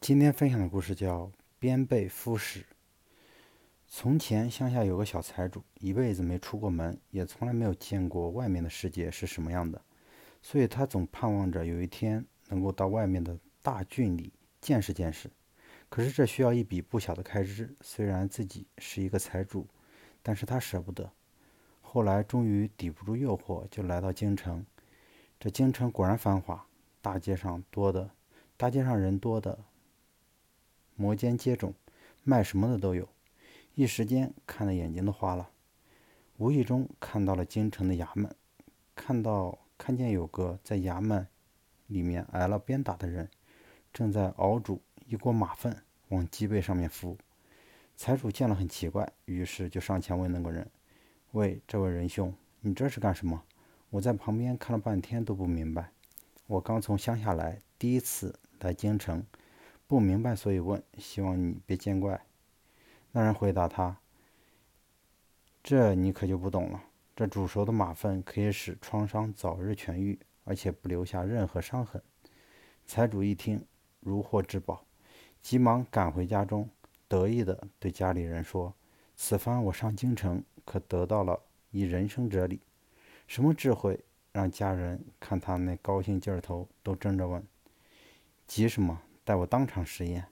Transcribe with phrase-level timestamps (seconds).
[0.00, 1.26] 今天分享的故事叫
[1.58, 2.60] 《边背夫史》。
[3.88, 9.82] 从前乡下有个小财主，一辈子没出过门，也从来没有见过外面的世界是什么样的，
[10.40, 15.28] 所以他总盼望着有一天能够到外面的大郡里见识见识。
[15.90, 19.66] 可是这需要一笔不小的开支，虽然自己是一个财主，
[20.22, 21.10] 但是他舍不得。
[21.82, 24.64] 后来终于抵不住诱惑，就来到京城。
[25.40, 26.64] 这京城果然繁华，
[27.02, 28.12] 大街上多的，
[28.56, 29.58] 大街上人多的。
[31.00, 31.74] 摩肩接踵，
[32.24, 33.08] 卖什么的都有，
[33.76, 35.48] 一时间看得眼睛都花了。
[36.38, 38.34] 无意中看到了京城的衙门，
[38.96, 41.24] 看到看见有个在衙门
[41.86, 43.28] 里面挨了鞭打的人，
[43.92, 47.16] 正在熬煮一锅马粪往脊背上面敷。
[47.96, 50.68] 财主见了很奇怪，于是就上前问那个人
[51.30, 53.40] ：“喂，这位仁兄，你这是干什么？
[53.90, 55.92] 我在旁边看了半天都不明白。
[56.48, 59.24] 我刚从乡下来，第一次来京城。”
[59.88, 62.20] 不明白，所以问，希望你别见怪。
[63.10, 63.96] 那人回答他
[65.64, 66.84] ：“这你可就不懂了。
[67.16, 72.02] 这煮熟的马粪可以使创伤早日痊愈，而且不留下任何伤痕。”
[72.86, 73.64] 财主一听，
[74.00, 74.84] 如获至宝，
[75.40, 76.68] 急忙赶回家中，
[77.08, 78.74] 得意地对家里人说
[79.16, 82.60] ：“此番我上京城，可得到了一人生哲理。
[83.26, 83.98] 什么智慧？”
[84.32, 87.42] 让家人看他那高兴劲头，都争着问
[88.46, 90.24] ：“急什么？”待我当场实验，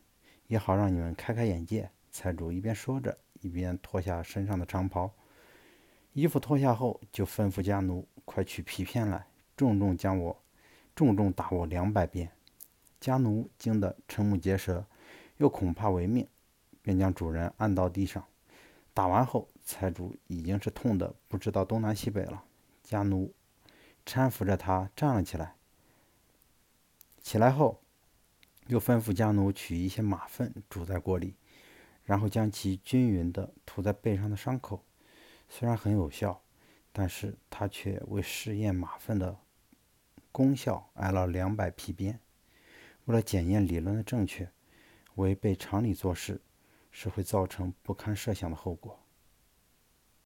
[0.46, 1.90] 也好让你们开开眼界。
[2.10, 5.12] 财主一边说着，一边脱下身上的长袍。
[6.14, 10.42] 衣服脱下后，就吩咐家奴：“快取皮片来，重重将我，
[10.94, 12.32] 重重打我两百遍。”
[12.98, 14.86] 家奴惊得瞠目结舌，
[15.36, 16.26] 又恐怕违命，
[16.80, 18.24] 便将主人按到地上。
[18.94, 22.42] 打完后，财主已经是痛得不知道东南西北了。
[22.82, 23.34] 家奴
[24.06, 25.54] 搀扶着他站了起来。
[27.20, 27.82] 起来后。
[28.68, 31.36] 又吩咐家奴取一些马粪煮在锅里，
[32.04, 34.84] 然后将其均匀地涂在背上的伤口。
[35.48, 36.42] 虽然很有效，
[36.92, 39.38] 但是他却为试验马粪的
[40.32, 42.18] 功效挨了两百皮鞭。
[43.04, 44.50] 为了检验理论的正确，
[45.14, 46.40] 违背常理做事
[46.90, 48.98] 是会造成不堪设想的后果。